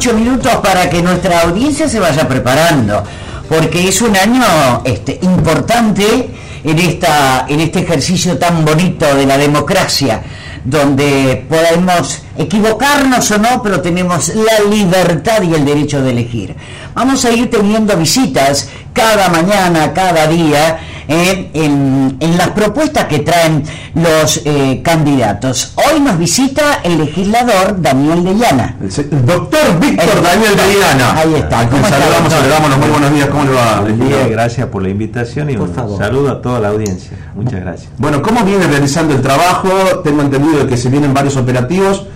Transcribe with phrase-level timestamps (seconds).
[0.00, 3.04] ocho minutos para que nuestra audiencia se vaya preparando,
[3.46, 4.42] porque es un año
[4.82, 6.30] este, importante
[6.64, 10.22] en, esta, en este ejercicio tan bonito de la democracia,
[10.64, 16.56] donde podemos equivocarnos o no, pero tenemos la libertad y el derecho de elegir.
[16.94, 20.78] Vamos a ir teniendo visitas cada mañana, cada día,
[21.08, 23.62] eh, en, en, las propuestas que traen
[23.94, 25.74] los eh, candidatos.
[25.76, 28.76] Hoy nos visita el legislador Daniel de Llana.
[28.80, 31.18] El, doctor Víctor Daniel de Llana.
[31.18, 31.68] Ahí está.
[31.68, 33.28] ¿Cómo saludamos, le damos los muy buenos días.
[33.28, 33.80] ¿Cómo le va?
[33.80, 37.16] Buen día, gracias por la invitación y un saludo a toda la audiencia.
[37.34, 37.90] Muchas gracias.
[37.98, 39.68] Bueno, ¿cómo viene realizando el trabajo?
[40.04, 42.06] Tengo entendido que se vienen varios operativos.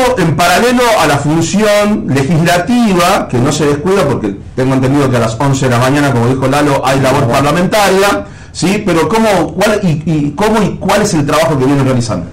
[0.00, 5.16] Esto en paralelo a la función legislativa, que no se descuida porque tengo entendido que
[5.16, 8.82] a las 11 de la mañana, como dijo Lalo, hay labor parlamentaria, ¿sí?
[8.84, 12.26] Pero ¿cómo, cuál, y, cómo y cuál es el trabajo que viene realizando?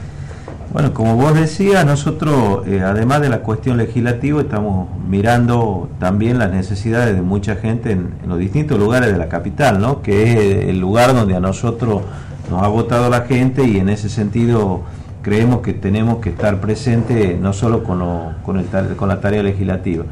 [0.72, 6.52] Bueno, como vos decías, nosotros, eh, además de la cuestión legislativa, estamos mirando también las
[6.52, 10.02] necesidades de mucha gente en, en, los distintos lugares de la capital, ¿no?
[10.02, 12.02] Que es el lugar donde a nosotros
[12.50, 14.84] nos ha votado la gente y en ese sentido
[15.28, 18.00] creemos que tenemos que estar presentes no solo con,
[18.44, 20.06] con, el, con la tarea legislativa.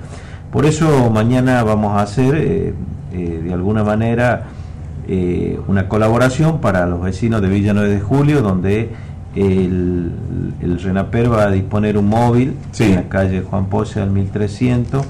[0.52, 2.73] Por eso mañana vamos a hacer eh,
[3.13, 4.47] eh, de alguna manera
[5.07, 8.89] eh, una colaboración para los vecinos de Villa 9 de Julio, donde
[9.38, 10.11] el,
[10.61, 15.05] el RENAPER va a disponer un móvil en la calle Juan Pose al 1300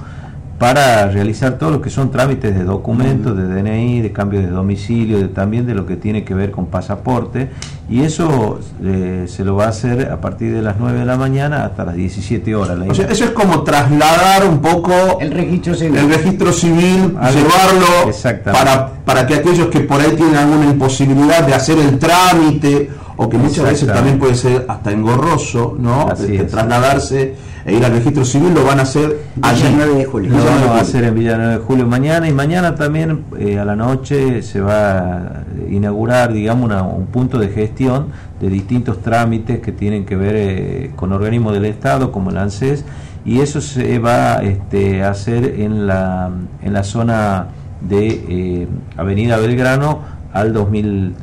[0.57, 5.19] para realizar todo lo que son trámites de documentos, de DNI, de cambio de domicilio,
[5.19, 7.49] de, también de lo que tiene que ver con pasaporte.
[7.89, 11.17] Y eso eh, se lo va a hacer a partir de las 9 de la
[11.17, 12.77] mañana hasta las 17 horas.
[12.87, 18.11] O sea, eso es como trasladar un poco el registro civil, el registro civil llevarlo
[18.45, 23.29] para, para que aquellos que por ahí tienen alguna imposibilidad de hacer el trámite o
[23.29, 26.11] que muchas veces también puede ser hasta engorroso, ¿no?
[26.11, 27.35] Este, trasladarse
[27.65, 29.63] e ir al registro civil, lo van a hacer allí.
[29.75, 30.31] 9 de julio.
[30.31, 33.65] Lo van a hacer en Villa 9 de julio mañana y mañana también eh, a
[33.65, 38.07] la noche se va a inaugurar, digamos, un punto de gestión
[38.39, 42.85] de distintos trámites que tienen que ver eh, con organismos del Estado como el ANSES
[43.25, 46.29] y eso se va este, a hacer en la,
[46.61, 47.47] en la zona
[47.81, 48.67] de eh,
[48.97, 51.15] Avenida Belgrano al 2000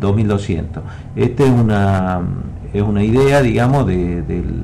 [0.00, 0.82] 2200.
[1.16, 2.20] Esta es una,
[2.72, 4.62] es una idea, digamos, de, del,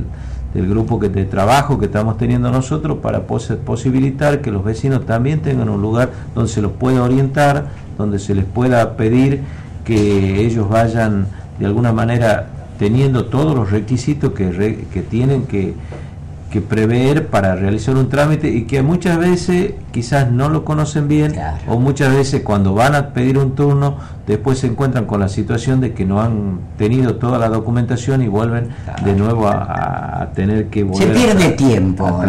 [0.52, 5.40] del, grupo que, de trabajo que estamos teniendo nosotros para posibilitar que los vecinos también
[5.40, 7.66] tengan un lugar donde se los pueda orientar,
[7.98, 9.40] donde se les pueda pedir
[9.84, 11.26] que ellos vayan
[11.58, 12.48] de alguna manera
[12.78, 15.74] teniendo todos los requisitos que, que tienen que
[16.54, 21.34] que prever para realizar un trámite y que muchas veces quizás no lo conocen bien
[21.66, 25.80] o muchas veces cuando van a pedir un turno después se encuentran con la situación
[25.80, 28.68] de que no han tenido toda la documentación y vuelven
[29.04, 31.08] de nuevo a, tener que volver.
[31.08, 32.22] Se pierde tiempo.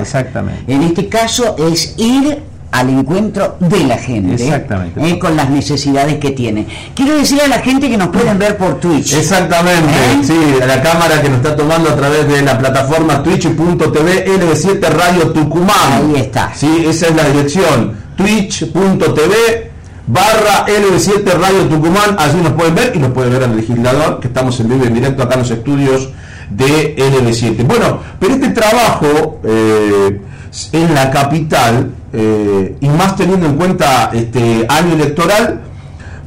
[0.00, 0.72] Exactamente.
[0.72, 2.38] En este caso es ir
[2.70, 5.08] al encuentro de la gente Exactamente.
[5.08, 6.66] Eh, con las necesidades que tiene.
[6.94, 9.14] Quiero decir a la gente que nos pueden ver por Twitch.
[9.14, 10.18] Exactamente, ¿Eh?
[10.22, 10.36] sí,
[10.66, 15.92] la cámara que nos está tomando a través de la plataforma twitch.tv LB7 Radio Tucumán.
[15.92, 16.52] Ahí está.
[16.54, 19.68] Sí, esa es la dirección, twitch.tv
[20.08, 24.28] barra LB7 Radio Tucumán, allí nos pueden ver y nos puede ver al legislador, que
[24.28, 26.08] estamos en vivo y en directo acá en los estudios
[26.50, 27.66] de LB7.
[27.66, 30.20] Bueno, pero este trabajo eh,
[30.72, 35.60] en la capital eh, y más teniendo en cuenta este año electoral,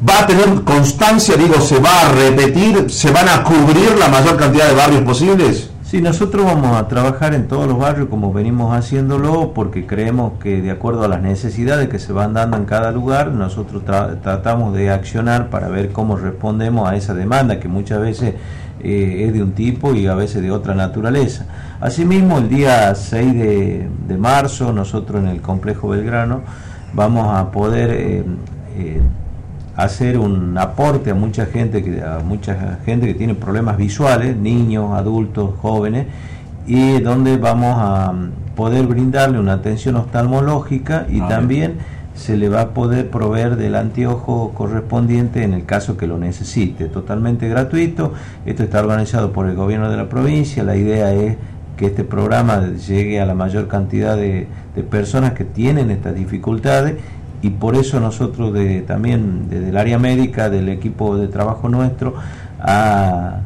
[0.07, 4.37] va a tener constancia, digo, se va a repetir, se van a cubrir la mayor
[4.37, 5.71] cantidad de barrios posibles.
[5.83, 10.61] Sí, nosotros vamos a trabajar en todos los barrios como venimos haciéndolo porque creemos que
[10.61, 14.89] de acuerdo a las necesidades que se van dando en cada lugar, nosotros tratamos de
[14.89, 18.35] accionar para ver cómo respondemos a esa demanda que muchas veces
[18.83, 21.45] eh, es de un tipo y a veces de otra naturaleza.
[21.79, 26.41] Asimismo, el día 6 de, marzo, nosotros en el complejo Belgrano
[26.93, 28.23] vamos a poder eh,
[28.77, 29.01] eh,
[29.75, 34.91] hacer un aporte a mucha gente que a mucha gente que tiene problemas visuales, niños,
[34.93, 36.07] adultos, jóvenes,
[36.67, 38.13] y donde vamos a
[38.55, 41.77] poder brindarle una atención oftalmológica y también
[42.21, 46.85] se le va a poder proveer del anteojo correspondiente en el caso que lo necesite,
[46.85, 48.13] totalmente gratuito.
[48.45, 50.63] Esto está organizado por el gobierno de la provincia.
[50.63, 51.37] La idea es
[51.77, 54.47] que este programa llegue a la mayor cantidad de,
[54.91, 56.95] personas que tienen estas dificultades
[57.41, 62.13] y por eso nosotros de, también desde el área médica, del equipo de trabajo nuestro,
[62.59, 63.39] ha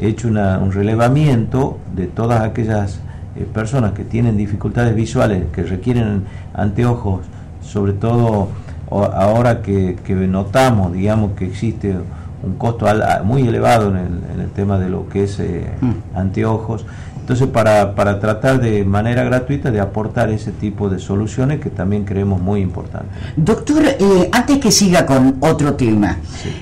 [0.00, 3.00] hecho un relevamiento de todas aquellas
[3.34, 7.22] eh, personas que tienen dificultades visuales, que requieren anteojos
[7.64, 8.48] sobre todo
[8.90, 9.96] ahora que,
[10.28, 11.96] notamos, digamos, que existe
[12.42, 12.86] un costo
[13.24, 13.96] muy elevado en
[14.40, 16.16] el, tema de lo que es eh, mm.
[16.16, 16.86] anteojos
[17.18, 22.04] Entonces, para, para tratar de manera gratuita de aportar ese tipo de soluciones que también
[22.04, 23.10] creemos muy importantes.
[23.34, 26.18] Doctor, eh, antes que siga con otro tema,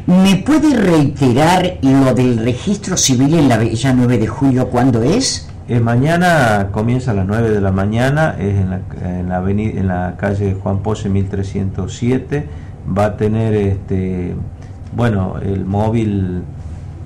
[0.07, 5.52] ¿me puede reiterar lo del registro civil en la Bella 9 de julio cuándo es?
[5.69, 9.81] Eh, mañana comienza a las 9 de la mañana, es en la, en la, avenida,
[9.81, 12.47] en la calle Juan Pose 1307,
[12.97, 14.35] va a tener este
[14.95, 16.43] bueno el móvil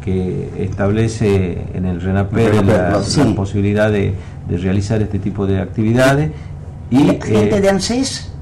[0.06, 3.02] que establece en el RENAPER la,
[3.34, 4.14] posibilidad de,
[4.48, 6.30] realizar este tipo de actividades.
[6.90, 8.32] ¿Y, la gente eh, de ANSES?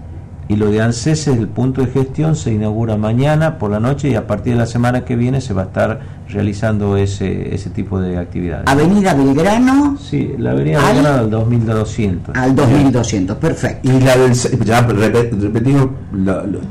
[0.55, 4.15] Y lo de ANSES, el punto de gestión, se inaugura mañana por la noche y
[4.15, 7.99] a partir de la semana que viene se va a estar realizando ese, ese tipo
[7.99, 8.63] de actividades.
[8.69, 9.99] ¿Avenida Belgrano?
[9.99, 12.37] Sí, la Avenida Belgrano al 2200.
[12.37, 13.91] Al 2200, perfecto.
[13.91, 14.33] Y la del,
[14.65, 15.89] ya repetimos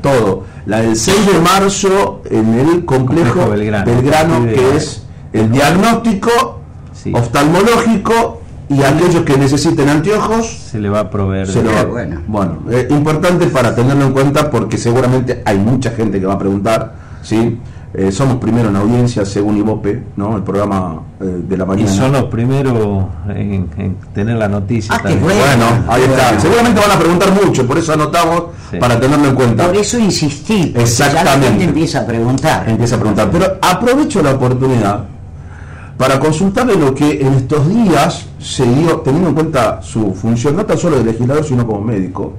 [0.00, 5.02] todo, la del 6 de marzo en el complejo, Belgrano, que es
[5.34, 6.62] el diagnóstico
[7.12, 8.40] oftalmológico
[8.76, 11.48] y aquellos que necesiten anteojos se le va a proveer
[11.90, 16.34] bueno, bueno eh, importante para tenerlo en cuenta porque seguramente hay mucha gente que va
[16.34, 17.58] a preguntar sí
[17.96, 20.36] eh, somos primero en audiencia según Ibope, ¿no?
[20.36, 21.88] el programa eh, de la mañana.
[21.88, 23.68] Y son los primeros en,
[24.12, 24.96] tener la noticia.
[24.96, 25.66] Ah, bueno.
[25.86, 26.40] ahí está.
[26.40, 28.46] Seguramente van a preguntar mucho, por eso anotamos
[28.80, 29.66] para tenerlo en cuenta.
[29.66, 30.72] Por eso insistí.
[30.74, 31.50] Exactamente.
[31.50, 32.68] Ya la empieza a preguntar.
[32.68, 33.28] Empieza a preguntar.
[33.30, 35.04] Pero aprovecho la oportunidad
[35.96, 40.66] para consultarle lo que en estos días se dio, teniendo en cuenta su función, no
[40.66, 42.34] tan solo de legislador, sino como médico,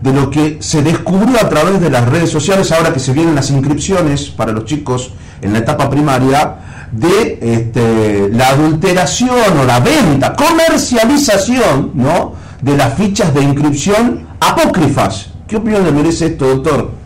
[0.00, 3.34] de lo que se descubrió a través de las redes sociales, ahora que se vienen
[3.34, 6.56] las inscripciones para los chicos en la etapa primaria,
[6.92, 12.32] de este, la adulteración o la venta, comercialización, ¿no?
[12.62, 15.30] de las fichas de inscripción apócrifas.
[15.46, 16.99] ¿Qué opinión le merece esto, doctor?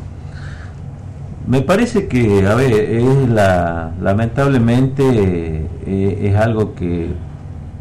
[1.47, 5.03] Me parece que, a ver, es la, lamentablemente
[5.87, 7.13] eh, es algo que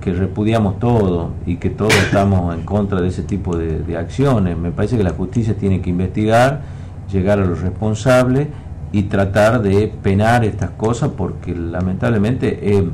[0.04, 4.58] que repudiamos todo y que todos estamos en contra de ese tipo de, acciones.
[4.58, 6.62] Me parece que la justicia tiene que investigar,
[7.10, 8.50] llegar a los responsables
[8.92, 12.90] y tratar de penar estas cosas porque lamentablemente eh,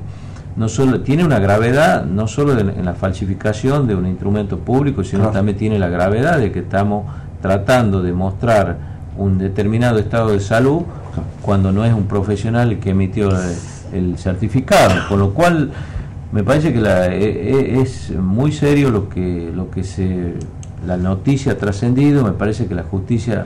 [0.55, 5.29] no solo tiene una gravedad no solo en, la falsificación de un instrumento público sino
[5.29, 7.05] también tiene la gravedad de que estamos
[7.41, 8.77] tratando de mostrar
[9.19, 10.83] un determinado estado de salud
[11.41, 13.29] cuando no es un profesional que emitió
[13.93, 15.07] el certificado.
[15.09, 15.71] Con lo cual
[16.31, 20.33] me parece que la, e, e, es muy serio lo que, lo que se,
[20.85, 23.45] la noticia ha trascendido, me parece que la justicia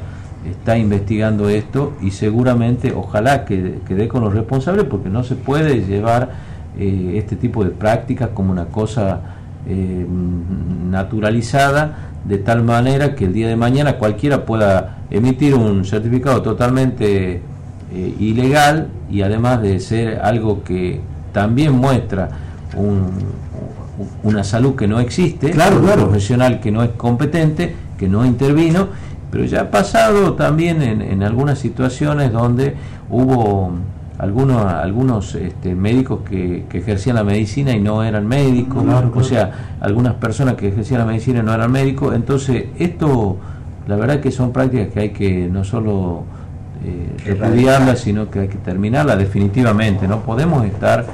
[0.49, 5.85] está investigando esto y seguramente ojalá que, dé con los responsables porque no se puede
[5.85, 6.31] llevar
[6.77, 9.21] eh, este tipo de prácticas como una cosa
[9.67, 10.05] eh,
[10.89, 17.41] naturalizada de tal manera que el día de mañana cualquiera pueda emitir un certificado totalmente
[17.93, 21.01] eh, ilegal y además de ser algo que
[21.31, 22.29] también muestra
[24.23, 28.87] una salud que no existe, claro, un profesional que no es competente, que no intervino,
[29.29, 32.75] pero ya ha pasado también en, algunas situaciones donde
[33.09, 33.73] hubo
[34.17, 38.83] algunos, algunos este, médicos que, ejercían la medicina y no eran médicos,
[39.15, 43.37] o sea, algunas personas que ejercían la medicina y no eran médicos, entonces esto,
[43.87, 46.23] la verdad que son prácticas que hay que no solo
[46.85, 51.05] eh, sino que hay que terminarla definitivamente, no podemos estar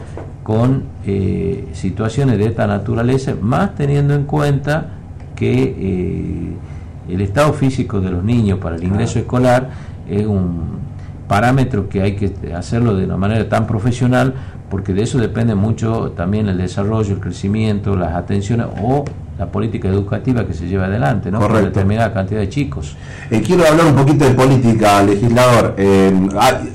[0.43, 4.87] con eh, situaciones de esta naturaleza, más teniendo en cuenta
[5.35, 9.69] que eh, el estado físico de los niños para el ingreso escolar
[10.09, 10.88] es un
[11.29, 14.33] parámetro que hay que hacerlo de una manera tan profesional
[14.69, 19.05] porque de eso depende mucho también el desarrollo, el crecimiento, las atenciones o
[19.37, 21.39] la política educativa que se lleva adelante, ¿no?
[21.39, 21.67] Correcto.
[21.67, 22.97] determinada cantidad de chicos.
[23.31, 25.75] Eh, quiero hablar un poquito de política, legislador.
[25.77, 26.11] Eh,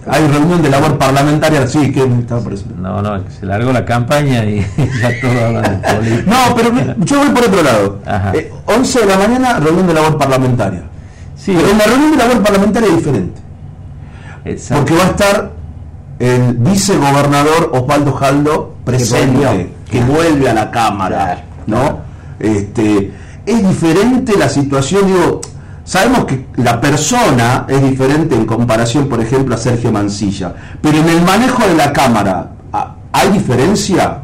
[0.06, 2.08] hay, reunión de labor parlamentaria, sí, que
[2.80, 4.60] No, no, se largó la campaña y
[5.00, 6.22] ya todo habla de política.
[6.26, 6.70] no, pero
[7.04, 7.98] yo voy por otro lado.
[8.64, 10.84] 11 eh, de la mañana, reunión de labor parlamentaria.
[11.36, 13.43] Sí, pero en la reunión de labor parlamentaria es diferente.
[14.44, 14.84] Exacto.
[14.84, 15.52] Porque va a estar
[16.18, 21.98] el vicegobernador Osvaldo Jaldo presente, que, vuelve a la Cámara, ¿no?
[22.38, 23.12] Este,
[23.46, 25.40] es diferente la situación, digo,
[25.84, 31.08] sabemos que la persona es diferente en comparación, por ejemplo, a Sergio Mancilla, pero en
[31.08, 32.50] el manejo de la Cámara,
[33.12, 34.20] ¿hay diferencia?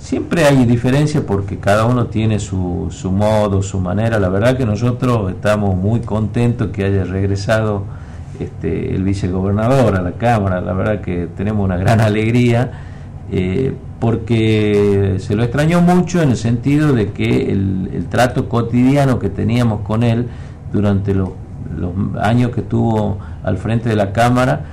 [0.00, 4.18] Siempre hay diferencia porque cada uno tiene su, su modo, su manera.
[4.18, 7.84] La verdad que nosotros estamos muy contentos que haya regresado
[8.38, 10.60] este, el vicegobernador a la Cámara.
[10.60, 12.70] La verdad que tenemos una gran alegría.
[13.30, 19.28] Eh, porque se lo extrañó mucho en el sentido de que el, trato cotidiano que
[19.28, 20.28] teníamos con él
[20.72, 21.30] durante los,
[22.20, 24.64] años que estuvo al frente de la Cámara,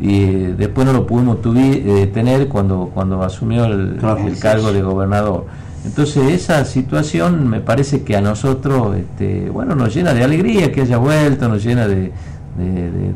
[0.00, 3.98] y después no lo pudimos eh, tener cuando, cuando asumió el,
[4.40, 5.46] cargo de gobernador.
[5.84, 10.82] Entonces esa situación me parece que a nosotros, este, bueno, nos llena de alegría que
[10.82, 12.12] haya vuelto, nos llena de,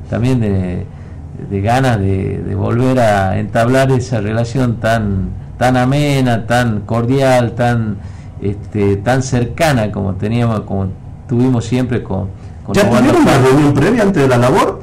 [0.09, 0.87] también de,
[1.61, 7.99] ganas de, volver a entablar esa relación tan, tan amena, tan cordial, tan,
[8.41, 10.89] este, tan cercana como teníamos, como
[11.29, 12.29] tuvimos siempre con.
[12.65, 14.81] con ¿Ya tuvieron una reunión previa antes de la labor?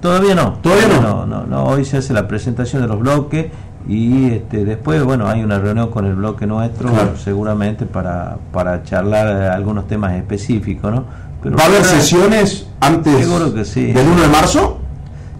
[0.00, 0.54] Todavía no.
[0.62, 1.26] Todavía no.
[1.26, 3.46] No, no, Hoy se hace la presentación de los bloques
[3.88, 9.26] y este, después, bueno, hay una reunión con el bloque nuestro, seguramente para, para charlar
[9.26, 11.04] algunos temas específicos, ¿no?
[11.42, 13.92] Pero ¿Va a haber sesiones antes que sí.
[13.92, 14.80] del 1 de marzo?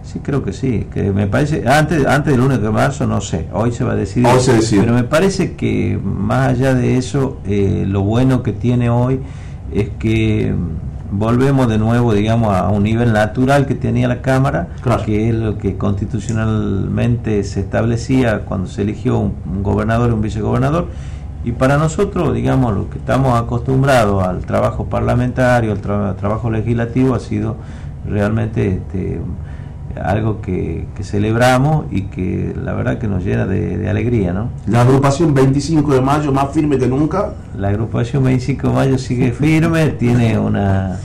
[0.03, 3.47] Sí, creo que sí, que me parece, antes, antes del 1 de marzo no sé,
[3.53, 4.81] hoy se va a decidir, hoy se decide.
[4.81, 9.21] pero me parece que más allá de eso, eh, lo bueno que tiene hoy
[9.73, 10.53] es que
[11.11, 14.69] volvemos de nuevo, digamos, a un nivel natural que tenía la Cámara,
[15.05, 20.87] que es lo que constitucionalmente se establecía cuando se eligió un, gobernador y un vicegobernador.
[21.43, 25.81] Y para nosotros, digamos, lo que estamos acostumbrados al trabajo parlamentario, al
[26.15, 27.55] trabajo legislativo, ha sido
[28.07, 29.19] realmente este,
[29.99, 34.49] algo que, celebramos y que la verdad que nos llena de, alegría, ¿no?
[34.67, 37.33] La agrupación 25 de mayo más firme que nunca.
[37.57, 40.99] La agrupación 25 de mayo sigue firme, tiene una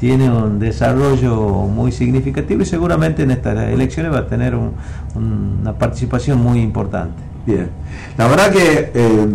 [0.00, 1.36] tiene un desarrollo
[1.66, 7.33] muy significativo y seguramente en estas elecciones va a tener una participación muy importante.
[7.46, 7.68] Bien,
[8.16, 9.26] la verdad que eh,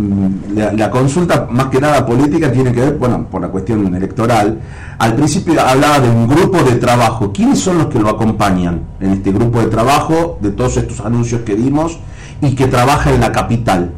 [0.75, 4.59] la, consulta más que nada política tiene que ver, bueno, por la cuestión electoral.
[4.97, 7.31] Al principio hablaba de un grupo de trabajo.
[7.31, 11.41] ¿Quiénes son los que lo acompañan en este grupo de trabajo, de todos estos anuncios
[11.41, 11.99] que dimos
[12.41, 13.91] y que trabaja en la capital?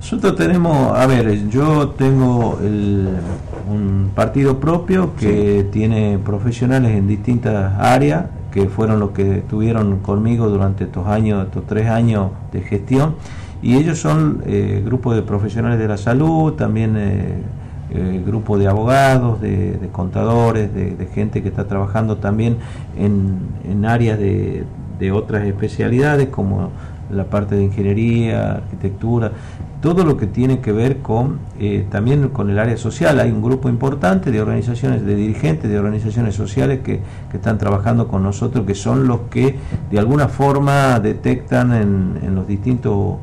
[0.00, 8.26] Nosotros tenemos, a ver, yo tengo un partido propio que tiene profesionales en distintas áreas,
[8.50, 13.14] que fueron los que estuvieron conmigo durante estos años, estos tres años de gestión,
[13.62, 17.42] y ellos son eh, grupos de profesionales de la salud, también eh,
[17.90, 22.56] eh grupo de abogados, de, contadores, de, gente que está trabajando también
[22.96, 24.64] en, áreas de,
[24.98, 26.70] de otras especialidades como
[27.12, 29.32] la parte de ingeniería, arquitectura,
[29.80, 33.18] todo lo que tiene que ver con eh, también con el área social.
[33.20, 37.00] Hay un grupo importante de organizaciones, de dirigentes de organizaciones sociales que,
[37.32, 39.56] están trabajando con nosotros, que son los que
[39.90, 43.16] de alguna forma detectan en, los distintos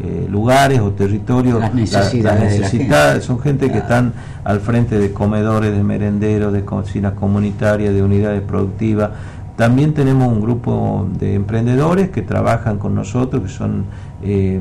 [0.00, 3.24] eh, lugares o territorios las necesidades.
[3.24, 4.12] son gente que están
[4.44, 9.10] al frente de comedores, de merenderos, de cocinas comunitarias, de unidades productivas.
[9.56, 13.84] También tenemos un grupo de emprendedores que trabajan con nosotros, que son...
[14.22, 14.60] Eh,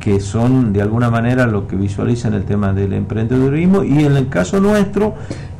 [0.00, 3.82] que son de alguna manera lo que visualizan el tema del emprendedurismo.
[3.82, 5.14] Y en el caso nuestro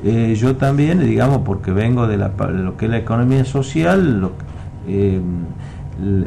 [0.05, 4.31] eh, yo también digamos porque vengo de, lo que es la economía social
[4.87, 5.21] eh,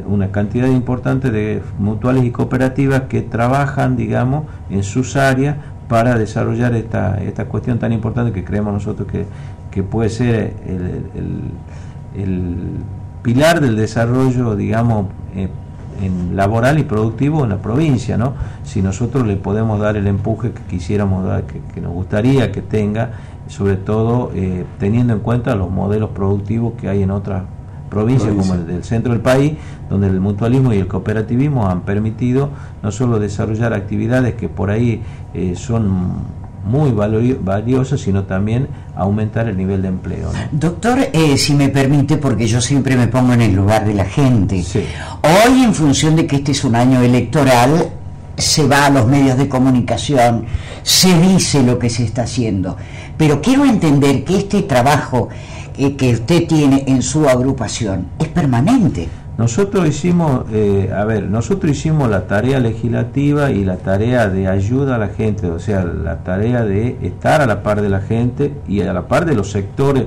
[0.06, 5.56] una cantidad importante de mutuales y cooperativas que trabajan digamos en sus áreas
[5.88, 9.24] para desarrollar esta, esta cuestión tan importante que creemos nosotros que,
[9.70, 11.42] que puede ser el,
[13.22, 15.48] pilar del desarrollo digamos eh,
[16.02, 18.34] en laboral y productivo en la provincia, ¿no?
[18.64, 23.10] Si nosotros le podemos dar el empuje que quisiéramos dar, que, nos gustaría que tenga,
[23.48, 27.42] sobre todo eh, teniendo en cuenta los modelos productivos que hay en otras
[27.90, 29.54] provincias como el del centro del país,
[29.90, 32.50] donde el mutualismo y el cooperativismo han permitido
[32.82, 35.02] no solo desarrollar actividades que por ahí
[35.34, 40.30] eh, son muy valioso, sino también aumentar el nivel de empleo.
[40.52, 44.04] Doctor, eh, si me permite, porque yo siempre me pongo en el lugar de la
[44.04, 44.64] gente.
[45.22, 47.90] Hoy, en función de que este es un año electoral,
[48.36, 50.46] se va a los medios de comunicación,
[50.82, 52.76] se dice lo que se está haciendo.
[53.16, 55.28] Pero quiero entender que este trabajo
[55.76, 59.08] eh, que usted tiene en su agrupación es permanente.
[59.40, 64.96] Nosotros hicimos, eh, a ver, nosotros hicimos la tarea legislativa y la tarea de ayuda
[64.96, 68.52] a la gente, o sea, la tarea de estar a la par de la gente
[68.68, 70.04] y a la par de los sectores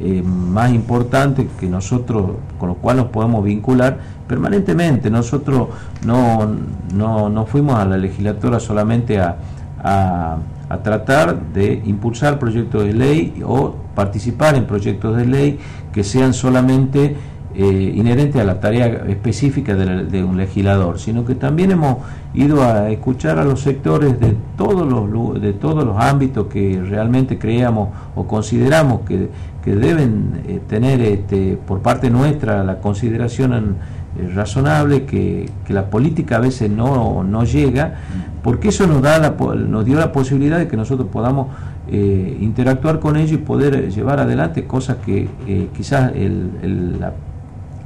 [0.00, 5.10] eh, más importantes que nosotros, con los cuales nos podemos vincular permanentemente.
[5.10, 5.68] Nosotros
[6.04, 6.50] no,
[6.92, 9.36] no, no fuimos a la legislatura solamente a,
[9.78, 15.58] a, a tratar de impulsar proyectos de ley o participar en proyectos de ley
[15.92, 17.16] que sean solamente
[17.54, 21.98] eh, inherente a la tarea específica de, un legislador, sino que también hemos
[22.32, 27.38] ido a escuchar a los sectores de todos los, de todos los ámbitos que realmente
[27.38, 29.28] creamos o consideramos que,
[29.66, 33.76] deben eh, tener este, por parte nuestra la consideración
[34.16, 37.96] eh, razonable, que, la política a veces no, no llega,
[38.42, 41.48] porque eso nos, da la, nos dio la posibilidad de que nosotros podamos
[41.90, 45.28] interactuar con ellos y poder llevar adelante cosas que
[45.76, 47.12] quizás el, la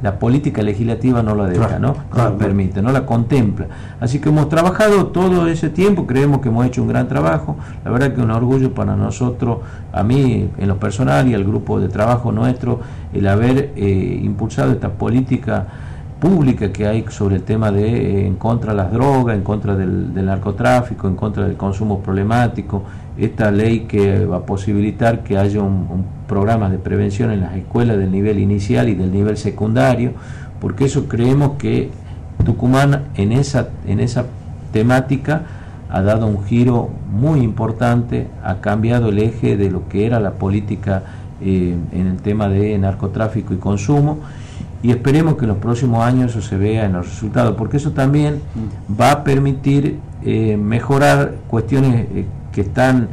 [0.02, 1.96] la política legislativa no la deja, ¿no?
[2.14, 3.66] No la permite, no la contempla.
[4.00, 7.56] Así que hemos trabajado todo ese tiempo, creemos que hemos hecho un gran trabajo.
[7.84, 9.58] La verdad que es un orgullo para nosotros,
[9.92, 12.80] a mí en lo personal y al grupo de trabajo nuestro,
[13.12, 15.66] el haber eh, impulsado esta política
[16.20, 19.76] pública que hay sobre el tema de eh, en contra de las drogas, en contra
[19.76, 22.82] del, narcotráfico, en contra del consumo problemático,
[23.18, 27.98] esta ley que va a posibilitar que haya un, programa de prevención en las escuelas
[27.98, 30.10] del nivel inicial y del nivel secundario,
[30.60, 31.90] porque eso creemos que
[32.44, 34.26] Tucumán en esa, en esa
[34.72, 35.42] temática
[35.88, 40.32] ha dado un giro muy importante, ha cambiado el eje de lo que era la
[40.32, 41.04] política
[41.40, 44.18] eh, en el tema de narcotráfico y consumo
[44.82, 47.92] y esperemos que en los próximos años eso se vea en los resultados, porque eso
[47.92, 48.40] también
[48.88, 52.24] va a permitir eh, mejorar cuestiones eh,
[52.56, 53.08] que están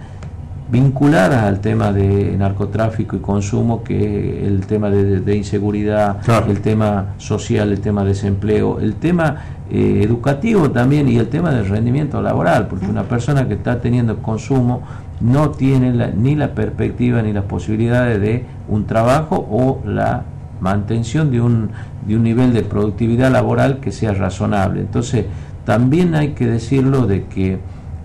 [0.71, 7.15] vinculadas al tema de narcotráfico y consumo, que es el tema de, inseguridad, el tema
[7.17, 9.35] social, el tema de desempleo, el tema
[9.69, 14.19] eh, educativo también y el tema del rendimiento laboral, porque una persona que está teniendo
[14.19, 14.81] consumo
[15.19, 20.23] no tiene ni la perspectiva ni las posibilidades de un trabajo o la
[20.62, 21.71] mantención de un,
[22.07, 24.79] de un nivel de productividad laboral que sea razonable.
[24.79, 25.25] Entonces,
[25.65, 27.59] también hay que decirlo de que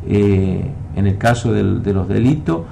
[0.09, 0.65] eh,
[0.97, 2.63] en el caso del, de los delitos,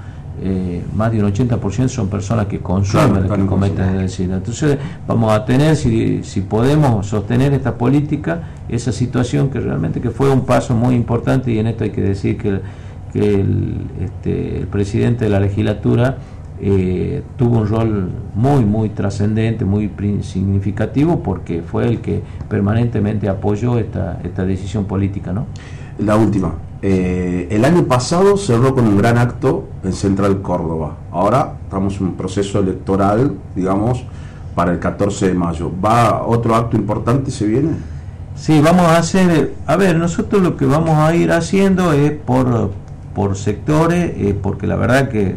[0.43, 4.21] eh, más de un 80% son personas que consumen, que cometen delitos.
[4.21, 10.11] Entonces vamos a tener, si, si podemos sostener esta política, esa situación que realmente que
[10.11, 12.61] fue un paso muy importante y en esto hay que decir que,
[13.13, 16.19] que el, este, el presidente de la legislatura
[16.59, 19.91] eh, tuvo un rol muy, muy trascendente, muy
[20.23, 25.33] significativo, porque fue el que permanentemente apoyó esta, esta decisión política.
[25.33, 25.47] ¿no?
[25.99, 26.55] La última.
[26.83, 30.97] Eh, el año pasado cerró con un gran acto en Central Córdoba.
[31.11, 34.05] Ahora estamos en un proceso electoral, digamos,
[34.55, 35.71] para el 14 de mayo.
[35.85, 37.71] ¿Va otro acto importante se viene?
[38.37, 42.73] Sí, vamos a hacer, a ver, nosotros lo que vamos a ir haciendo es por,
[43.15, 45.37] por sectores, eh, porque la verdad que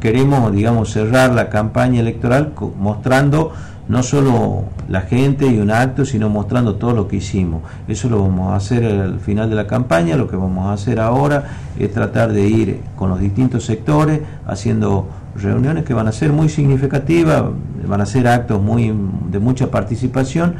[0.00, 3.52] queremos, digamos, cerrar la campaña electoral mostrando
[3.88, 7.62] no solo la gente y un acto, sino mostrando todo lo que hicimos.
[7.88, 11.00] Eso lo vamos a hacer al final de la campaña, lo que vamos a hacer
[11.00, 11.44] ahora
[11.78, 16.48] es tratar de ir con los distintos sectores haciendo reuniones que van a ser muy
[16.48, 17.44] significativas,
[17.86, 18.92] van a ser actos muy
[19.30, 20.54] de mucha participación,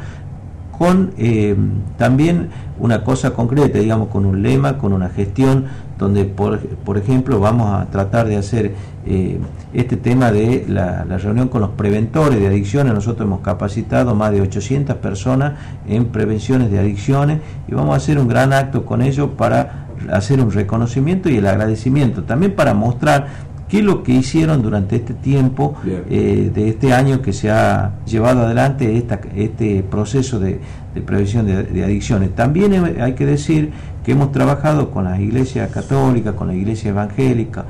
[0.79, 1.55] con eh,
[1.97, 2.47] también
[2.79, 5.65] una cosa concreta, digamos, con un lema, con una gestión,
[5.97, 8.73] donde, por, por ejemplo, vamos a tratar de hacer
[9.05, 9.37] eh,
[9.73, 12.93] este tema de la, reunión con los preventores de adicciones.
[12.93, 18.17] Nosotros hemos capacitado más de 800 personas en prevenciones de adicciones y vamos a hacer
[18.17, 23.27] un gran acto con ellos para hacer un reconocimiento y el agradecimiento, también para mostrar
[23.69, 27.93] qué es lo que hicieron durante este tiempo eh, de este año que se ha
[28.05, 30.59] llevado adelante esta, este proceso de,
[31.05, 32.35] prevención de, adicciones.
[32.35, 33.71] También hay que decir
[34.03, 37.65] que hemos trabajado con la Iglesia Católica, con la Iglesia Evangélica,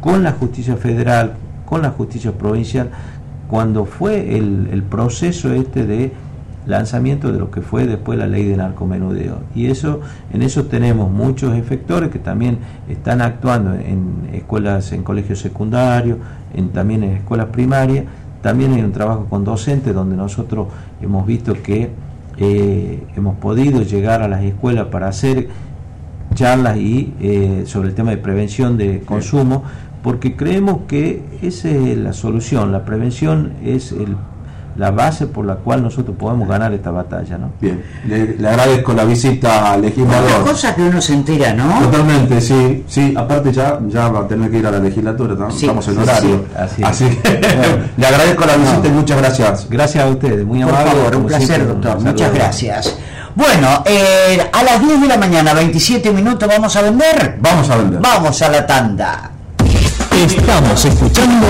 [0.00, 2.90] con la justicia federal, con la justicia provincial,
[3.48, 6.12] cuando fue el, el proceso este de
[6.66, 9.38] lanzamiento de lo que fue después la ley de narcomenudeo.
[9.54, 10.00] Y eso,
[10.32, 16.18] en eso tenemos muchos efectores que también están actuando en escuelas, en colegios secundarios,
[16.54, 18.04] en, también en escuelas primarias.
[18.42, 20.68] También hay un trabajo con docentes donde nosotros
[21.00, 21.90] hemos visto que
[22.36, 25.48] eh, hemos podido llegar a las escuelas para hacer
[26.34, 29.62] charlas y eh, sobre el tema de prevención de consumo,
[30.02, 32.72] porque creemos que esa es la solución.
[32.72, 34.16] La prevención es el
[34.76, 37.38] la base por la cual nosotros podemos ganar esta batalla.
[37.38, 37.52] ¿no?
[37.60, 40.42] Bien, le, agradezco la visita al legislador.
[40.42, 41.80] Una cosa que uno se entera, ¿no?
[41.80, 45.88] Totalmente, sí, sí, aparte ya, ya va a tener que ir a la legislatura, estamos
[45.88, 46.44] en horario.
[46.56, 47.40] así, que
[47.96, 49.66] le agradezco la visita y muchas gracias.
[49.68, 50.90] Gracias a ustedes, muy amable.
[50.90, 52.98] Por favor, un placer, doctor, muchas gracias.
[53.34, 57.36] Bueno, eh, a las 10 de la mañana, 27 minutos, ¿vamos a vender?
[57.40, 58.00] Vamos a vender.
[58.00, 59.30] Vamos a la tanda.
[60.12, 61.46] Estamos escuchando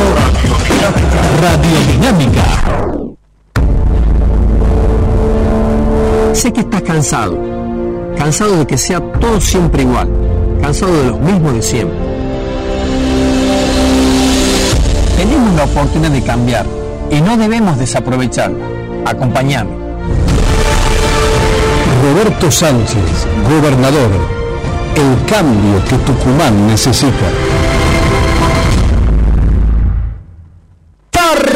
[1.42, 2.83] Radiodinámica.
[6.44, 7.38] Sé que estás cansado,
[8.18, 10.06] cansado de que sea todo siempre igual,
[10.60, 11.96] cansado de los mismos de siempre.
[15.16, 16.66] Tenemos la oportunidad de cambiar
[17.10, 18.62] y no debemos desaprovecharla.
[19.06, 19.70] Acompañame.
[22.02, 24.10] Roberto Sánchez, gobernador.
[24.96, 27.53] El cambio que Tucumán necesita.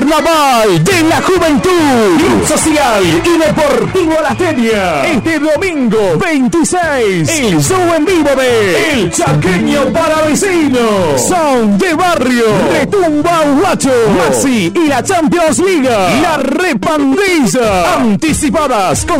[0.09, 2.16] Carnaval de la Juventud.
[2.18, 5.05] Club Social y Deportivo La Tenia.
[5.05, 7.29] Este domingo 26.
[7.29, 11.21] El show en vivo de El Chaqueño para Vecinos.
[11.29, 12.47] Son de Barrio.
[12.73, 13.92] Retumba Guacho.
[14.16, 15.88] Maxi y la Champions League.
[16.23, 17.97] La Repandilla.
[17.97, 19.16] Anticipadas con